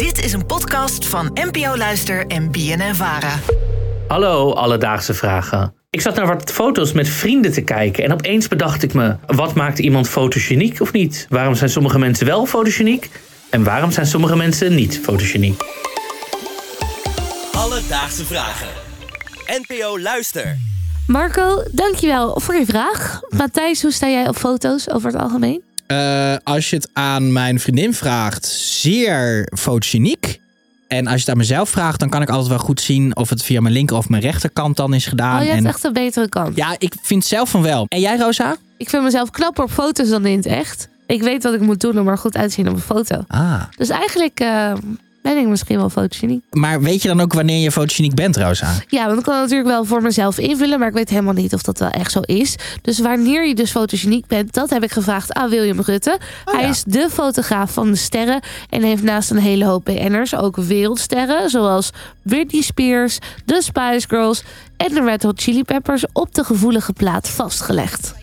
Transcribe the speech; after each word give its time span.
Dit 0.00 0.24
is 0.24 0.32
een 0.32 0.46
podcast 0.46 1.06
van 1.06 1.30
NPO 1.34 1.76
Luister 1.76 2.26
en 2.26 2.50
BNN 2.50 2.94
Vara. 2.94 3.38
Hallo, 4.08 4.52
alledaagse 4.52 5.14
vragen. 5.14 5.74
Ik 5.90 6.00
zat 6.00 6.14
naar 6.14 6.26
wat 6.26 6.52
foto's 6.52 6.92
met 6.92 7.08
vrienden 7.08 7.52
te 7.52 7.60
kijken 7.60 8.04
en 8.04 8.12
opeens 8.12 8.48
bedacht 8.48 8.82
ik 8.82 8.94
me: 8.94 9.16
wat 9.26 9.54
maakt 9.54 9.78
iemand 9.78 10.08
fotogeniek 10.08 10.80
of 10.80 10.92
niet? 10.92 11.26
Waarom 11.28 11.54
zijn 11.54 11.70
sommige 11.70 11.98
mensen 11.98 12.26
wel 12.26 12.46
fotogeniek 12.46 13.10
en 13.50 13.64
waarom 13.64 13.90
zijn 13.90 14.06
sommige 14.06 14.36
mensen 14.36 14.74
niet 14.74 15.00
fotogeniek? 15.02 15.62
Alledaagse 17.52 18.24
vragen. 18.24 18.68
NPO 19.46 19.98
Luister. 19.98 20.56
Marco, 21.06 21.62
dankjewel 21.72 22.40
voor 22.40 22.54
je 22.54 22.64
vraag. 22.64 23.20
Matthijs, 23.28 23.82
hoe 23.82 23.92
sta 23.92 24.08
jij 24.08 24.28
op 24.28 24.36
foto's 24.36 24.90
over 24.90 25.12
het 25.12 25.20
algemeen? 25.20 25.69
Uh, 25.92 26.34
als 26.42 26.70
je 26.70 26.76
het 26.76 26.88
aan 26.92 27.32
mijn 27.32 27.60
vriendin 27.60 27.94
vraagt, 27.94 28.46
zeer 28.46 29.48
fotogeniek. 29.58 30.40
En 30.88 31.06
als 31.06 31.14
je 31.14 31.20
het 31.20 31.28
aan 31.28 31.36
mezelf 31.36 31.68
vraagt, 31.68 32.00
dan 32.00 32.08
kan 32.08 32.22
ik 32.22 32.28
altijd 32.28 32.48
wel 32.48 32.58
goed 32.58 32.80
zien 32.80 33.16
of 33.16 33.28
het 33.28 33.42
via 33.42 33.60
mijn 33.60 33.74
linker 33.74 33.96
of 33.96 34.08
mijn 34.08 34.22
rechterkant 34.22 34.76
dan 34.76 34.94
is 34.94 35.06
gedaan. 35.06 35.38
Oh, 35.38 35.42
je 35.42 35.50
hebt 35.50 35.62
en... 35.62 35.68
echt 35.68 35.84
een 35.84 35.92
betere 35.92 36.28
kant. 36.28 36.56
Ja, 36.56 36.74
ik 36.78 36.94
vind 37.02 37.24
zelf 37.24 37.50
van 37.50 37.62
wel. 37.62 37.86
En 37.88 38.00
jij, 38.00 38.16
Rosa? 38.16 38.56
Ik 38.76 38.88
vind 38.88 39.02
mezelf 39.02 39.30
knapper 39.30 39.64
op 39.64 39.70
foto's 39.70 40.08
dan 40.08 40.26
in 40.26 40.36
het 40.36 40.46
echt. 40.46 40.88
Ik 41.06 41.22
weet 41.22 41.42
wat 41.42 41.54
ik 41.54 41.60
moet 41.60 41.80
doen 41.80 41.98
om 41.98 42.08
er 42.08 42.18
goed 42.18 42.36
uit 42.36 42.48
te 42.48 42.54
zien 42.54 42.68
op 42.68 42.74
een 42.74 42.80
foto. 42.80 43.24
Ah. 43.28 43.62
Dus 43.76 43.88
eigenlijk 43.88 44.40
uh, 44.40 44.72
ben 45.22 45.36
ik 45.38 45.46
misschien 45.46 45.76
wel 45.78 45.90
fotogeniek. 45.90 46.44
Maar 46.50 46.80
weet 46.80 47.02
je 47.02 47.08
dan 47.08 47.20
ook 47.20 47.32
wanneer 47.32 47.62
je 47.62 47.72
fotogeniek 47.72 48.14
bent, 48.14 48.36
Rosa? 48.36 48.72
Ja, 48.88 49.06
want 49.06 49.18
ik 49.18 49.24
kan 49.24 49.34
het 49.34 49.42
natuurlijk 49.42 49.68
wel 49.70 49.84
voor 49.84 50.02
mezelf 50.02 50.38
invullen, 50.38 50.78
maar 50.78 50.88
ik 50.88 50.94
weet 50.94 51.08
helemaal 51.08 51.34
niet 51.34 51.54
of 51.54 51.62
dat 51.62 51.78
wel 51.78 51.90
echt 51.90 52.12
zo 52.12 52.20
is. 52.20 52.56
Dus 52.82 52.98
wanneer 52.98 53.46
je 53.46 53.54
dus 53.54 53.70
fotogeniek 53.70 54.26
bent, 54.26 54.52
dat 54.52 54.70
heb 54.70 54.82
ik 54.82 54.90
gevraagd 54.92 55.32
aan 55.32 55.50
William 55.50 55.80
Rutte. 55.80 56.18
Oh, 56.44 56.54
Hij 56.54 56.62
ja. 56.62 56.68
is 56.68 56.82
de 56.86 57.08
fotograaf 57.10 57.72
van 57.72 57.90
de 57.90 57.96
sterren 57.96 58.40
en 58.70 58.82
heeft 58.82 59.02
naast 59.02 59.30
een 59.30 59.38
hele 59.38 59.64
hoop 59.64 59.84
BN'ers 59.84 60.34
ook 60.34 60.56
wereldsterren, 60.56 61.50
zoals 61.50 61.90
Britney 62.22 62.62
Spears, 62.62 63.18
de 63.44 63.62
Spice 63.62 64.08
Girls 64.08 64.42
en 64.76 64.94
de 64.94 65.02
Red 65.02 65.22
Hot 65.22 65.40
Chili 65.42 65.62
Peppers 65.64 66.04
op 66.12 66.34
de 66.34 66.44
gevoelige 66.44 66.92
plaat 66.92 67.28
vastgelegd. 67.28 68.14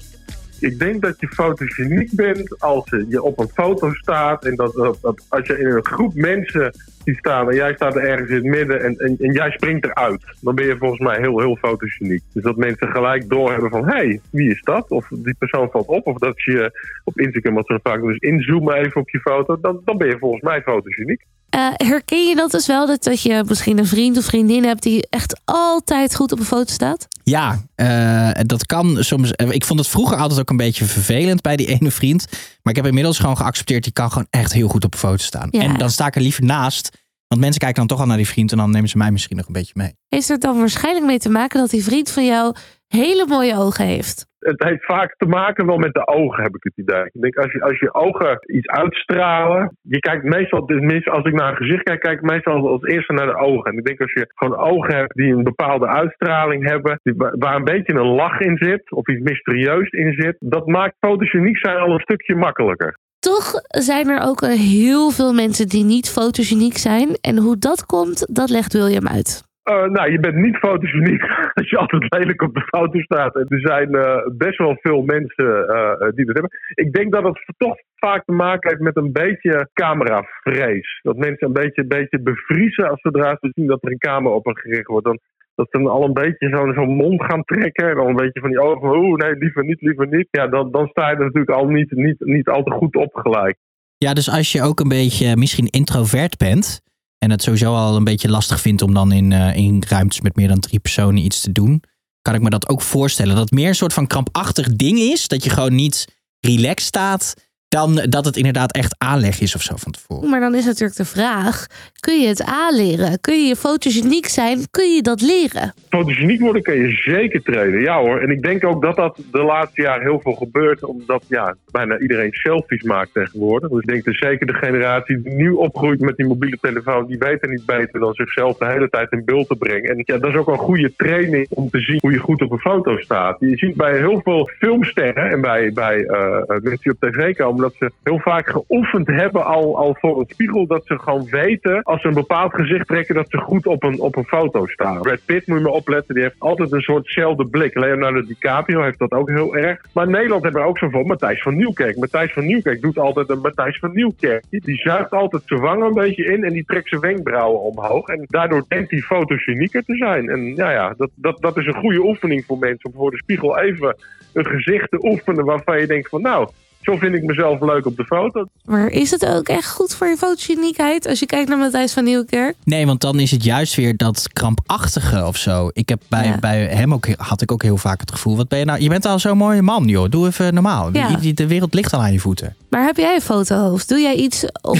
Ik 0.59 0.79
denk 0.79 1.01
dat 1.01 1.19
je 1.19 1.27
fotogeniek 1.27 2.11
bent 2.15 2.59
als 2.59 2.89
je 3.09 3.21
op 3.21 3.39
een 3.39 3.49
foto 3.53 3.93
staat 3.93 4.45
en 4.45 4.55
dat, 4.55 4.97
dat, 5.01 5.25
als 5.29 5.47
je 5.47 5.59
in 5.59 5.65
een 5.65 5.85
groep 5.85 6.13
mensen 6.13 6.71
ziet 7.03 7.17
staan 7.17 7.49
en 7.49 7.55
jij 7.55 7.73
staat 7.73 7.95
er 7.95 8.03
ergens 8.03 8.29
in 8.29 8.35
het 8.35 8.43
midden 8.43 8.83
en, 8.83 9.17
en, 9.19 9.31
jij 9.31 9.51
springt 9.51 9.85
eruit, 9.85 10.23
dan 10.41 10.55
ben 10.55 10.65
je 10.65 10.77
volgens 10.77 10.99
mij 10.99 11.19
heel, 11.19 11.39
heel 11.39 11.55
fotogeniek. 11.55 12.21
Dus 12.33 12.43
dat 12.43 12.55
mensen 12.55 12.87
gelijk 12.87 13.29
doorhebben 13.29 13.69
van, 13.69 13.85
hé, 13.85 13.95
hey, 13.95 14.21
wie 14.29 14.49
is 14.49 14.61
dat? 14.61 14.89
Of 14.89 15.07
die 15.09 15.35
persoon 15.37 15.69
valt 15.71 15.87
op, 15.87 16.07
of 16.07 16.17
dat 16.17 16.43
je 16.43 16.71
op 17.03 17.19
Instagram, 17.19 17.53
wat 17.53 17.67
ze 17.67 17.79
vaak 17.83 18.01
dus 18.01 18.17
inzoomen 18.17 18.75
even 18.75 19.01
op 19.01 19.09
je 19.09 19.19
foto, 19.19 19.59
dan, 19.61 19.81
dan 19.85 19.97
ben 19.97 20.07
je 20.07 20.17
volgens 20.17 20.41
mij 20.41 20.61
fotogeniek. 20.61 21.25
Uh, 21.55 21.69
herken 21.75 22.27
je 22.27 22.35
dat 22.35 22.51
dus 22.51 22.67
wel, 22.67 22.87
dat, 22.87 23.03
dat 23.03 23.21
je 23.21 23.43
misschien 23.47 23.77
een 23.77 23.85
vriend 23.85 24.17
of 24.17 24.25
vriendin 24.25 24.63
hebt 24.63 24.83
die 24.83 25.07
echt 25.09 25.41
altijd 25.45 26.15
goed 26.15 26.31
op 26.31 26.39
een 26.39 26.45
foto 26.45 26.71
staat? 26.71 27.07
Ja, 27.29 27.61
uh, 27.75 28.43
dat 28.45 28.65
kan 28.65 29.03
soms. 29.03 29.31
Ik 29.31 29.65
vond 29.65 29.79
het 29.79 29.87
vroeger 29.87 30.17
altijd 30.17 30.39
ook 30.39 30.49
een 30.49 30.57
beetje 30.57 30.85
vervelend 30.85 31.41
bij 31.41 31.55
die 31.55 31.67
ene 31.67 31.91
vriend. 31.91 32.25
Maar 32.61 32.73
ik 32.73 32.75
heb 32.75 32.85
inmiddels 32.85 33.19
gewoon 33.19 33.37
geaccepteerd, 33.37 33.83
die 33.83 33.93
kan 33.93 34.11
gewoon 34.11 34.27
echt 34.29 34.53
heel 34.53 34.67
goed 34.67 34.83
op 34.83 34.95
foto 34.95 35.23
staan. 35.23 35.47
Ja. 35.51 35.61
En 35.61 35.77
dan 35.77 35.89
sta 35.89 36.07
ik 36.07 36.15
er 36.15 36.21
liever 36.21 36.43
naast. 36.43 36.97
Want 37.27 37.41
mensen 37.41 37.59
kijken 37.59 37.77
dan 37.77 37.87
toch 37.87 37.99
al 37.99 38.05
naar 38.05 38.17
die 38.17 38.27
vriend 38.27 38.51
en 38.51 38.57
dan 38.57 38.71
nemen 38.71 38.89
ze 38.89 38.97
mij 38.97 39.11
misschien 39.11 39.37
nog 39.37 39.47
een 39.47 39.53
beetje 39.53 39.73
mee. 39.75 39.95
Heeft 40.09 40.29
er 40.29 40.39
dan 40.39 40.57
waarschijnlijk 40.57 41.05
mee 41.05 41.19
te 41.19 41.29
maken 41.29 41.59
dat 41.59 41.69
die 41.69 41.83
vriend 41.83 42.09
van 42.11 42.25
jou 42.25 42.55
hele 42.87 43.25
mooie 43.27 43.55
ogen 43.55 43.85
heeft? 43.85 44.25
Het 44.39 44.63
heeft 44.63 44.85
vaak 44.85 45.15
te 45.17 45.25
maken 45.25 45.65
wel 45.65 45.77
met 45.77 45.93
de 45.93 46.07
ogen, 46.07 46.43
heb 46.43 46.55
ik 46.55 46.63
het 46.63 46.77
idee. 46.77 47.05
Ik 47.05 47.21
denk, 47.21 47.37
als 47.37 47.51
je, 47.51 47.61
als 47.61 47.79
je 47.79 47.93
ogen 47.93 48.39
iets 48.45 48.67
uitstralen... 48.67 49.77
Je 49.81 49.99
kijkt 49.99 50.23
meestal, 50.23 50.65
tenminste 50.65 51.09
als 51.09 51.25
ik 51.25 51.33
naar 51.33 51.49
een 51.49 51.55
gezicht 51.55 51.83
kijk... 51.83 51.99
kijk 51.99 52.19
ik 52.19 52.29
meestal 52.29 52.69
als, 52.69 52.83
eerste 52.83 53.13
naar 53.13 53.25
de 53.25 53.37
ogen. 53.37 53.71
En 53.71 53.77
ik 53.77 53.85
denk 53.85 54.01
als 54.01 54.11
je 54.13 54.31
gewoon 54.35 54.57
ogen 54.57 54.95
hebt 54.95 55.15
die 55.15 55.33
een 55.33 55.43
bepaalde 55.43 55.87
uitstraling 55.87 56.69
hebben... 56.69 56.99
Die, 57.03 57.13
waar 57.17 57.55
een 57.55 57.63
beetje 57.63 57.93
een 57.93 58.15
lach 58.15 58.39
in 58.39 58.57
zit, 58.57 58.91
of 58.91 59.07
iets 59.07 59.23
mysterieus 59.23 59.89
in 59.89 60.13
zit... 60.13 60.35
dat 60.39 60.67
maakt 60.67 60.95
fotogeniek 60.99 61.57
zijn 61.57 61.77
al 61.77 61.93
een 61.93 61.99
stukje 61.99 62.35
makkelijker. 62.35 62.97
Toch 63.19 63.51
zijn 63.67 64.09
er 64.09 64.21
ook 64.21 64.41
heel 64.41 65.09
veel 65.09 65.33
mensen 65.33 65.67
die 65.67 65.83
niet 65.83 66.09
fotogeniek 66.09 66.77
zijn. 66.77 67.09
En 67.21 67.37
hoe 67.37 67.57
dat 67.57 67.85
komt, 67.85 68.35
dat 68.35 68.49
legt 68.49 68.73
William 68.73 69.07
uit. 69.07 69.45
Uh, 69.69 69.83
nou, 69.83 70.11
je 70.11 70.19
bent 70.19 70.35
niet 70.35 70.57
fotogeniek 70.57 71.21
als 71.57 71.69
je 71.69 71.77
altijd 71.77 72.05
lelijk 72.17 72.41
op 72.41 72.53
de 72.53 72.67
foto 72.73 72.99
staat. 72.99 73.35
En 73.35 73.45
er 73.47 73.59
zijn 73.59 73.95
uh, 73.95 74.17
best 74.37 74.57
wel 74.57 74.77
veel 74.81 75.01
mensen 75.01 75.49
uh, 75.69 76.09
die 76.15 76.25
dat 76.25 76.33
hebben. 76.37 76.51
Ik 76.73 76.93
denk 76.93 77.11
dat 77.13 77.23
het 77.23 77.53
toch 77.57 77.75
vaak 77.95 78.25
te 78.25 78.31
maken 78.31 78.69
heeft 78.69 78.81
met 78.81 78.97
een 78.97 79.11
beetje 79.11 79.69
cameravrees. 79.73 80.99
Dat 81.01 81.17
mensen 81.17 81.47
een 81.47 81.53
beetje, 81.53 81.81
een 81.81 81.87
beetje 81.87 82.21
bevriezen 82.21 82.89
als 82.89 83.01
zodra 83.01 83.37
ze 83.39 83.49
zien 83.53 83.67
dat 83.67 83.83
er 83.83 83.91
een 83.91 83.97
camera 83.97 84.35
op 84.35 84.45
hen 84.45 84.57
gericht 84.57 84.87
wordt. 84.87 85.05
Dan, 85.05 85.19
dat 85.55 85.67
ze 85.71 85.77
dan 85.77 85.87
al 85.87 86.03
een 86.03 86.13
beetje 86.13 86.49
zo'n 86.49 86.73
zo 86.73 86.85
mond 86.85 87.23
gaan 87.23 87.43
trekken. 87.43 87.89
En 87.89 87.95
dan 87.95 88.07
een 88.07 88.23
beetje 88.23 88.39
van 88.39 88.49
die 88.49 88.61
ogen. 88.61 88.97
Oeh, 88.97 89.15
nee, 89.15 89.35
liever 89.35 89.63
niet, 89.63 89.81
liever 89.81 90.07
niet. 90.07 90.27
Ja, 90.31 90.47
dan, 90.47 90.71
dan 90.71 90.87
sta 90.87 91.09
je 91.09 91.15
er 91.15 91.23
natuurlijk 91.23 91.59
al 91.59 91.67
niet, 91.67 91.91
niet, 91.91 92.19
niet 92.19 92.47
al 92.47 92.63
te 92.63 92.71
goed 92.71 92.95
op 92.95 93.15
gelijk. 93.15 93.57
Ja, 93.97 94.13
dus 94.13 94.29
als 94.31 94.51
je 94.51 94.61
ook 94.61 94.79
een 94.79 94.95
beetje 95.01 95.37
misschien 95.37 95.67
introvert 95.67 96.37
bent 96.37 96.81
en 97.17 97.31
het 97.31 97.43
sowieso 97.43 97.75
al 97.75 97.95
een 97.95 98.03
beetje 98.03 98.29
lastig 98.29 98.61
vindt 98.61 98.81
om 98.81 98.93
dan 98.93 99.11
in, 99.11 99.31
uh, 99.31 99.55
in 99.55 99.83
ruimtes 99.87 100.21
met 100.21 100.35
meer 100.35 100.47
dan 100.47 100.59
drie 100.59 100.79
personen 100.79 101.25
iets 101.25 101.41
te 101.41 101.51
doen, 101.51 101.83
kan 102.21 102.35
ik 102.35 102.41
me 102.41 102.49
dat 102.49 102.69
ook 102.69 102.81
voorstellen. 102.81 103.35
Dat 103.35 103.43
het 103.43 103.53
meer 103.53 103.67
een 103.67 103.75
soort 103.75 103.93
van 103.93 104.07
krampachtig 104.07 104.75
ding 104.75 104.99
is, 104.99 105.27
dat 105.27 105.43
je 105.43 105.49
gewoon 105.49 105.75
niet 105.75 106.07
relaxed 106.39 106.87
staat, 106.87 107.33
dan 107.67 107.95
dat 108.09 108.25
het 108.25 108.37
inderdaad 108.37 108.73
echt 108.73 108.95
aanleg 108.97 109.39
is 109.39 109.55
of 109.55 109.61
zo 109.61 109.75
van 109.75 109.91
tevoren. 109.91 110.29
Maar 110.29 110.39
dan 110.39 110.55
is 110.55 110.65
natuurlijk 110.65 110.97
de 110.97 111.05
vraag, 111.05 111.67
kun 111.99 112.21
je 112.21 112.27
het 112.27 112.43
aanleren? 112.43 113.21
Kun 113.21 113.47
je 113.47 113.55
fotogeniek 113.55 114.25
zijn? 114.25 114.69
Kun 114.71 114.95
je 114.95 115.01
dat 115.01 115.21
leren? 115.21 115.73
Fotogeniek 115.89 116.39
worden 116.41 116.61
kan 116.61 116.75
je 116.75 116.91
zeker 116.91 117.41
trainen, 117.43 117.81
ja 117.81 117.99
hoor. 117.99 118.19
En 118.19 118.29
ik 118.29 118.41
denk 118.41 118.65
ook 118.65 118.81
dat 118.81 118.95
dat 118.95 119.19
de 119.31 119.43
laatste 119.43 119.81
jaren 119.81 120.01
heel 120.01 120.19
veel 120.19 120.33
gebeurt, 120.33 120.83
omdat 120.83 121.23
ja, 121.27 121.55
bijna 121.71 121.99
iedereen 121.99 122.33
selfies 122.33 122.83
maakt 122.83 123.13
tegenwoordig. 123.13 123.69
Dus 123.69 123.79
ik 123.79 123.87
denk 123.87 124.05
dat 124.05 124.15
zeker 124.15 124.47
de 124.47 124.53
generatie 124.53 125.21
die 125.21 125.33
nu 125.33 125.51
opgroeit 125.51 125.99
met 125.99 126.17
die 126.17 126.25
mobiele 126.27 126.57
telefoon, 126.61 127.07
die 127.07 127.17
weten 127.17 127.49
niet 127.49 127.65
beter 127.65 127.99
dan 127.99 128.13
zichzelf 128.13 128.57
de 128.57 128.65
hele 128.65 128.89
tijd 128.89 129.11
in 129.11 129.25
beeld 129.25 129.47
te 129.47 129.55
brengen. 129.55 129.89
En 129.89 130.01
ja, 130.05 130.17
dat 130.17 130.29
is 130.29 130.35
ook 130.35 130.47
een 130.47 130.57
goede 130.57 130.93
training 130.97 131.47
om 131.49 131.69
te 131.69 131.79
zien 131.79 131.99
hoe 132.01 132.11
je 132.11 132.17
goed 132.17 132.41
op 132.41 132.51
een 132.51 132.59
foto 132.59 132.97
staat. 132.97 133.39
Je 133.39 133.57
ziet 133.57 133.75
bij 133.75 133.97
heel 133.97 134.21
veel 134.23 134.49
filmsterren 134.57 135.29
en 135.31 135.41
bij, 135.41 135.73
bij 135.73 135.97
uh, 135.97 136.37
mensen 136.47 136.79
die 136.81 136.91
op 136.91 136.99
tv 136.99 137.35
komen, 137.35 137.56
dat 137.61 137.73
ze 137.73 137.91
heel 138.03 138.19
vaak 138.19 138.49
geoefend 138.49 139.07
hebben 139.07 139.45
al, 139.45 139.77
al 139.77 139.95
voor 139.99 140.19
een 140.19 140.25
spiegel. 140.27 140.67
Dat 140.67 140.85
ze 140.85 140.99
gewoon 140.99 141.27
weten, 141.29 141.83
als 141.83 142.01
ze 142.01 142.07
een 142.07 142.13
bepaald 142.13 142.53
gezicht 142.53 142.87
trekken, 142.87 143.15
dat 143.15 143.29
ze 143.29 143.37
goed 143.37 143.65
op 143.65 143.83
een, 143.83 143.99
op 143.99 144.15
een 144.15 144.25
foto 144.25 144.65
staan. 144.65 145.01
Brad 145.01 145.19
Pitt 145.25 145.47
moet 145.47 145.57
je 145.57 145.63
maar 145.63 145.73
opletten, 145.73 146.13
die 146.13 146.23
heeft 146.23 146.35
altijd 146.39 146.71
een 146.71 146.81
soortzelfde 146.81 147.45
blik. 147.45 147.77
Leonardo 147.77 148.21
DiCaprio 148.21 148.81
heeft 148.81 148.99
dat 148.99 149.11
ook 149.11 149.29
heel 149.29 149.55
erg. 149.55 149.85
Maar 149.93 150.09
Nederland 150.09 150.43
hebben 150.43 150.61
we 150.61 150.67
ook 150.67 150.77
zo 150.77 150.89
van 150.89 151.05
Matthijs 151.05 151.41
van 151.41 151.55
Nieuwkerk. 151.55 151.97
Matthijs 151.97 152.33
van 152.33 152.45
Nieuwkerk 152.45 152.81
doet 152.81 152.97
altijd 152.97 153.29
een 153.29 153.41
Matthijs 153.41 153.79
van 153.79 153.91
Nieuwkerk. 153.93 154.43
Die, 154.49 154.61
die 154.61 154.77
zuigt 154.77 155.11
altijd 155.11 155.41
zijn 155.45 155.59
wangen 155.59 155.87
een 155.87 155.93
beetje 155.93 156.25
in 156.25 156.43
en 156.43 156.53
die 156.53 156.65
trekt 156.65 156.89
zijn 156.89 157.01
wenkbrauwen 157.01 157.61
omhoog. 157.61 158.07
En 158.07 158.25
daardoor 158.27 158.65
denkt 158.67 158.91
hij 158.91 158.99
fotogenieker 158.99 159.83
te 159.83 159.95
zijn. 159.95 160.29
En 160.29 160.55
ja, 160.55 160.71
ja 160.71 160.93
dat, 160.97 161.09
dat, 161.15 161.41
dat 161.41 161.57
is 161.57 161.65
een 161.65 161.73
goede 161.73 162.03
oefening 162.03 162.45
voor 162.45 162.57
mensen 162.57 162.89
om 162.89 162.95
voor 162.95 163.11
de 163.11 163.17
spiegel 163.17 163.59
even 163.59 163.95
een 164.33 164.45
gezicht 164.45 164.91
te 164.91 165.05
oefenen 165.05 165.45
waarvan 165.45 165.79
je 165.79 165.87
denkt 165.87 166.09
van 166.09 166.21
nou, 166.21 166.47
zo 166.81 166.97
vind 166.97 167.15
ik 167.15 167.23
mezelf 167.23 167.61
leuk 167.61 167.85
op 167.85 167.95
de 167.97 168.03
foto. 168.05 168.45
Maar 168.65 168.87
is 168.87 169.11
het 169.11 169.25
ook 169.25 169.47
echt 169.47 169.69
goed 169.71 169.95
voor 169.95 170.07
je 170.07 170.17
fotogeniekheid 170.17 171.07
als 171.07 171.19
je 171.19 171.25
kijkt 171.25 171.49
naar 171.49 171.57
Matthijs 171.57 171.93
van 171.93 172.03
Nieuwkerk? 172.03 172.55
Nee, 172.63 172.85
want 172.85 173.01
dan 173.01 173.19
is 173.19 173.31
het 173.31 173.43
juist 173.43 173.75
weer 173.75 173.97
dat 173.97 174.29
krampachtige 174.33 175.25
of 175.25 175.37
zo. 175.37 175.69
Ik 175.73 175.89
heb 175.89 176.01
bij, 176.09 176.25
Ja. 176.25 176.37
bij 176.39 176.65
hem 176.65 176.93
ook, 176.93 177.07
had 177.17 177.41
ik 177.41 177.51
ook 177.51 177.63
heel 177.63 177.77
vaak 177.77 177.99
het 177.99 178.11
gevoel. 178.11 178.35
Wat 178.37 178.47
ben 178.47 178.59
je 178.59 178.65
nou? 178.65 178.81
Je 178.81 178.89
bent 178.89 179.05
al 179.05 179.19
zo'n 179.19 179.37
mooie 179.37 179.61
man, 179.61 179.85
joh. 179.87 180.09
Doe 180.09 180.27
even 180.27 180.53
normaal. 180.53 180.89
Ja. 180.93 181.15
Die- 181.15 181.33
De 181.33 181.47
wereld 181.47 181.73
ligt 181.73 181.93
al 181.93 182.01
aan 182.01 182.11
je 182.13 182.19
voeten. 182.19 182.55
Maar 182.69 182.85
heb 182.85 182.97
jij 182.97 183.15
een 183.15 183.21
fotohoofd? 183.21 183.89
Doe 183.89 183.99
jij 183.99 184.15
iets, 184.15 184.45
op, 184.61 184.79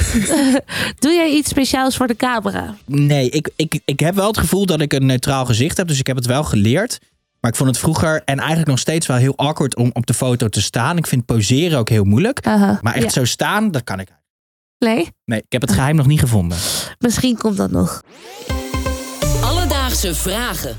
doe 1.00 1.12
jij 1.12 1.30
iets 1.30 1.50
speciaals 1.50 1.98
voor 1.98 2.08
de 2.08 2.16
camera? 2.16 2.76
Nee, 2.86 3.30
ik, 3.30 3.50
ik, 3.56 3.80
ik 3.86 4.00
heb 4.00 4.16
wel 4.16 4.28
het 4.28 4.38
gevoel 4.38 4.66
dat 4.66 4.82
ik 4.82 4.94
een 4.94 5.06
neutraal 5.06 5.46
gezicht 5.46 5.78
heb. 5.78 5.88
Dus 5.88 6.00
ik 6.00 6.08
heb 6.08 6.16
het 6.16 6.26
wel 6.26 6.44
geleerd. 6.44 7.00
Maar 7.42 7.52
ik 7.52 7.58
vond 7.58 7.70
het 7.70 7.80
vroeger 7.80 8.22
en 8.26 8.38
eigenlijk 8.40 8.70
nog 8.70 8.80
steeds 8.80 9.08
wel 9.08 9.18
heel 9.18 9.38
awkward 9.38 9.76
om 9.76 9.90
op 9.94 10.06
de 10.06 10.14
foto 10.14 10.48
te 10.48 10.62
staan. 10.62 10.98
Ik 10.98 11.08
vind 11.08 11.26
poseren 11.26 11.80
ook 11.80 11.90
heel 11.90 12.04
moeilijk. 12.04 12.46
Maar 12.46 12.94
echt 12.94 13.04
ja. 13.04 13.10
zo 13.10 13.26
staan, 13.26 13.72
dat 13.72 13.84
kan 13.84 14.00
ik. 14.00 14.10
Nee, 14.80 15.08
Nee, 15.26 15.40
ik 15.40 15.52
heb 15.52 15.62
het 15.62 15.72
geheim 15.72 15.96
nog 15.96 16.06
niet 16.08 16.20
gevonden. 16.20 16.58
misschien 17.00 17.38
komt 17.38 17.58
dat 17.58 17.72
nog. 17.72 18.02
Alledaagse 19.44 20.16
vragen. 20.16 20.78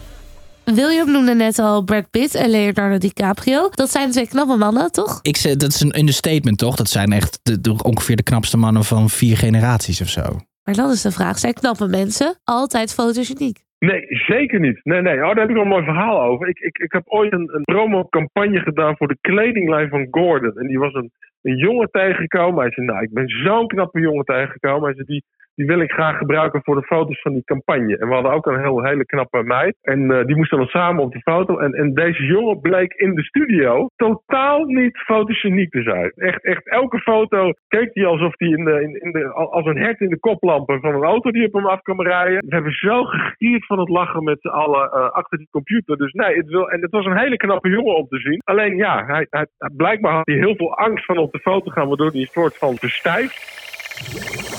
William 0.65 1.11
noemde 1.13 1.35
net 1.35 1.59
al 1.59 1.83
Brad 1.83 2.11
Pitt 2.11 2.35
en 2.35 2.51
Leonardo 2.51 2.99
DiCaprio. 2.99 3.69
Dat 3.71 3.91
zijn 3.91 4.11
twee 4.11 4.27
knappe 4.29 4.57
mannen, 4.57 4.93
toch? 4.93 5.19
Ik 5.23 5.37
zeg, 5.37 5.57
dat 5.57 5.73
is 5.75 5.81
een 5.81 5.99
understatement, 5.99 6.59
toch? 6.59 6.77
Dat 6.77 6.89
zijn 6.91 7.13
echt 7.13 7.39
de, 7.43 7.61
de- 7.61 7.83
ongeveer 7.83 8.17
de 8.17 8.23
knapste 8.23 8.57
mannen 8.57 8.85
van 8.85 9.11
vier 9.11 9.37
generaties 9.37 10.01
of 10.01 10.09
zo. 10.09 10.23
Maar 10.65 10.75
dat 10.75 10.93
is 10.93 11.01
de 11.03 11.11
vraag. 11.13 11.39
Zijn 11.39 11.53
knappe 11.55 11.87
mensen 11.87 12.39
altijd 12.45 12.93
fotogeniek? 12.93 13.65
Nee, 13.79 14.07
zeker 14.09 14.61
niet. 14.61 14.81
Nee, 14.85 15.01
nee. 15.03 15.15
Oh, 15.15 15.21
daar 15.21 15.37
heb 15.37 15.49
ik 15.49 15.55
wel 15.55 15.63
een 15.63 15.69
mooi 15.69 15.85
verhaal 15.85 16.23
over. 16.23 16.49
Ik, 16.49 16.59
ik, 16.59 16.79
ik 16.79 16.93
heb 16.93 17.03
ooit 17.07 17.33
een, 17.33 17.55
een 17.55 17.65
promocampagne 17.65 18.61
gedaan 18.61 18.97
voor 18.97 19.09
de 19.09 19.19
kledinglijn 19.21 19.89
van 19.89 20.07
Gordon. 20.11 20.59
En 20.59 20.67
die 20.67 20.79
was 20.79 20.95
een, 20.95 21.11
een 21.43 21.57
jongen 21.57 21.91
tegengekomen. 21.91 22.61
Hij 22.61 22.73
zei, 22.73 22.87
nou, 22.87 23.03
ik 23.03 23.13
ben 23.13 23.29
zo'n 23.29 23.67
knappe 23.67 24.01
jongen 24.01 24.25
tegengekomen. 24.25 24.85
Hij 24.85 24.95
zei, 24.95 25.07
die, 25.07 25.25
die 25.59 25.67
wil 25.67 25.81
ik 25.81 25.93
graag 25.93 26.19
gebruiken 26.19 26.61
voor 26.63 26.75
de 26.75 26.87
foto's 26.87 27.21
van 27.21 27.33
die 27.33 27.45
campagne. 27.45 27.99
En 27.99 28.09
we 28.09 28.15
hadden 28.15 28.33
ook 28.33 28.47
een 28.47 28.61
heel, 28.61 28.85
hele 28.85 29.05
knappe 29.05 29.43
meid. 29.43 29.77
En 29.83 30.11
eh, 30.11 30.25
die 30.27 30.37
moesten 30.37 30.59
dan 30.59 30.67
samen 30.67 31.03
op 31.03 31.13
de 31.13 31.21
foto. 31.21 31.59
En, 31.59 31.73
en 31.73 31.95
deze 31.95 32.25
jongen 32.25 32.61
bleek 32.61 32.93
in 32.93 33.15
de 33.15 33.23
studio 33.23 33.89
totaal 33.97 34.65
niet 34.65 34.97
fotogeniek 34.99 35.71
te 35.71 35.83
zijn. 35.83 36.13
Echt, 36.17 36.45
echt 36.45 36.69
elke 36.69 36.99
foto 36.99 37.53
keek 37.69 37.91
hij 37.93 38.07
alsof 38.07 38.33
hij 38.37 38.49
in 38.49 38.65
de, 38.65 38.99
in, 39.01 39.13
de, 39.13 39.33
als 39.33 39.67
een 39.67 39.77
hert 39.77 40.01
in 40.01 40.09
de 40.09 40.19
koplampen 40.19 40.81
van 40.81 40.95
een 40.95 41.03
auto 41.03 41.31
die 41.31 41.47
op 41.47 41.53
hem 41.53 41.67
af 41.67 41.81
kwam 41.81 42.03
rijden. 42.03 42.45
We 42.47 42.55
hebben 42.55 42.73
zo 42.73 43.05
gegierd 43.05 43.67
van 43.67 43.79
het 43.79 43.89
lachen 43.89 44.25
met 44.25 44.41
z'n 44.41 44.49
allen 44.49 44.91
eh, 44.91 45.11
achter 45.11 45.39
die 45.39 45.49
computer. 45.51 45.97
Dus 45.97 46.13
nee, 46.13 46.37
het, 46.37 46.49
wil, 46.49 46.71
en 46.71 46.83
het 46.83 46.91
was 46.91 47.05
een 47.05 47.19
hele 47.19 47.37
knappe 47.37 47.69
jongen 47.69 47.97
om 47.97 48.09
te 48.09 48.19
zien. 48.19 48.41
Alleen 48.45 48.77
ja, 48.77 49.05
hij, 49.07 49.27
hij, 49.31 49.47
blijkbaar 49.77 50.13
had 50.13 50.27
hij 50.27 50.37
heel 50.37 50.57
veel 50.57 50.77
angst 50.77 51.05
van 51.05 51.19
op 51.19 51.33
de 51.33 51.39
foto 51.39 51.71
gaan, 51.71 51.89
waardoor 51.89 52.11
hij 52.11 52.21
een 52.21 52.27
soort 52.27 52.57
van 52.57 52.77
verstijft. 52.77 54.58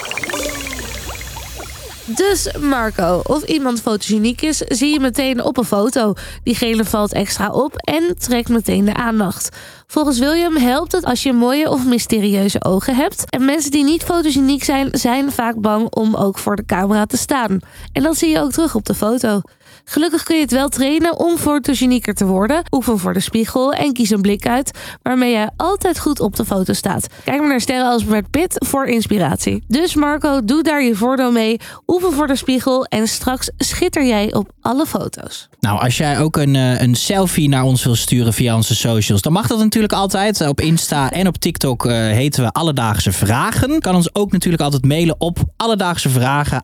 Dus 2.15 2.57
Marco, 2.59 3.21
of 3.23 3.43
iemand 3.43 3.81
fotogeniek 3.81 4.41
is, 4.41 4.57
zie 4.57 4.93
je 4.93 4.99
meteen 4.99 5.43
op 5.43 5.57
een 5.57 5.63
foto. 5.63 6.13
Diegene 6.43 6.85
valt 6.85 7.13
extra 7.13 7.49
op 7.51 7.75
en 7.75 8.15
trekt 8.17 8.49
meteen 8.49 8.85
de 8.85 8.93
aandacht. 8.93 9.57
Volgens 9.87 10.19
William 10.19 10.55
helpt 10.55 10.91
het 10.91 11.05
als 11.05 11.23
je 11.23 11.33
mooie 11.33 11.69
of 11.69 11.85
mysterieuze 11.85 12.63
ogen 12.63 12.95
hebt. 12.95 13.25
En 13.29 13.45
mensen 13.45 13.71
die 13.71 13.83
niet 13.83 14.03
fotogeniek 14.03 14.63
zijn, 14.63 14.89
zijn 14.91 15.31
vaak 15.31 15.55
bang 15.61 15.95
om 15.95 16.15
ook 16.15 16.37
voor 16.37 16.55
de 16.55 16.65
camera 16.65 17.05
te 17.05 17.17
staan. 17.17 17.59
En 17.93 18.03
dat 18.03 18.17
zie 18.17 18.29
je 18.29 18.39
ook 18.39 18.51
terug 18.51 18.75
op 18.75 18.85
de 18.85 18.95
foto. 18.95 19.41
Gelukkig 19.83 20.23
kun 20.23 20.35
je 20.35 20.41
het 20.41 20.51
wel 20.51 20.69
trainen 20.69 21.19
om 21.19 21.37
fotogenieker 21.37 22.13
te 22.13 22.25
worden. 22.25 22.63
Oefen 22.71 22.99
voor 22.99 23.13
de 23.13 23.19
spiegel 23.19 23.73
en 23.73 23.93
kies 23.93 24.09
een 24.09 24.21
blik 24.21 24.47
uit 24.47 24.77
waarmee 25.01 25.31
jij 25.31 25.49
altijd 25.57 25.99
goed 25.99 26.19
op 26.19 26.35
de 26.35 26.45
foto 26.45 26.73
staat. 26.73 27.07
Kijk 27.23 27.39
maar 27.39 27.49
naar 27.49 27.61
sterren 27.61 27.87
als 27.87 28.03
Brad 28.03 28.29
Pitt 28.29 28.65
voor 28.67 28.85
inspiratie. 28.85 29.63
Dus 29.67 29.95
Marco, 29.95 30.43
doe 30.45 30.63
daar 30.63 30.83
je 30.83 30.95
voordeel 30.95 31.31
mee. 31.31 31.59
Oefen 31.87 32.13
voor 32.13 32.27
de 32.27 32.35
spiegel 32.35 32.85
en 32.85 33.07
straks 33.07 33.51
schitter 33.57 34.05
jij 34.05 34.33
op 34.33 34.51
alle 34.61 34.85
foto's. 34.85 35.49
Nou, 35.59 35.79
als 35.79 35.97
jij 35.97 36.19
ook 36.19 36.37
een, 36.37 36.55
eh, 36.55 36.81
een 36.81 36.95
selfie 36.95 37.49
naar 37.49 37.63
ons 37.63 37.83
wil 37.83 37.95
sturen 37.95 38.33
via 38.33 38.55
onze 38.55 38.75
socials, 38.75 39.21
dan 39.21 39.33
mag 39.33 39.47
dat 39.47 39.59
natuurlijk 39.59 39.93
altijd. 39.93 40.47
Op 40.47 40.61
Insta 40.61 41.11
en 41.11 41.27
op 41.27 41.37
TikTok 41.37 41.85
uh, 41.85 41.91
heten 41.93 42.43
we 42.43 42.51
Alledaagse 42.51 43.11
Vragen. 43.11 43.79
Kan 43.79 43.95
ons 43.95 44.15
ook 44.15 44.31
natuurlijk 44.31 44.63
altijd 44.63 44.85
mailen 44.85 45.15
op 45.17 45.37
Alledaagse 45.57 46.09
Vragen. 46.09 46.63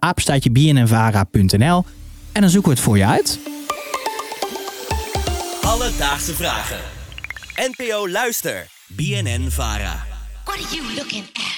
En 2.35 2.41
dan 2.41 2.49
zoeken 2.49 2.69
we 2.71 2.75
het 2.75 2.85
voor 2.85 2.97
je 2.97 3.05
uit. 3.05 3.39
Alledaagse 5.61 6.33
vragen. 6.33 6.79
NPO 7.55 8.09
Luister. 8.09 8.67
BNN 8.87 9.47
Vara. 9.51 10.05
What 10.43 10.55
are 10.55 10.75
you 10.75 10.93
looking 10.95 11.23
at? 11.33 11.54